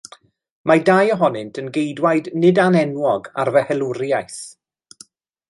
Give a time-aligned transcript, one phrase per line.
[0.69, 4.41] Mae dau ohonynt yn geidwaid nid anenwog ar fy helwriaeth.